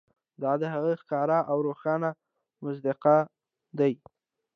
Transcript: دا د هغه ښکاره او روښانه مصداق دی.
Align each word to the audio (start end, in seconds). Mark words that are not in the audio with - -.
دا 0.41 0.51
د 0.61 0.63
هغه 0.73 0.91
ښکاره 1.01 1.39
او 1.51 1.57
روښانه 1.67 2.09
مصداق 2.63 3.03
دی. 3.79 3.93